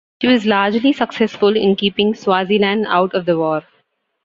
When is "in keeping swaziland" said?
1.55-2.87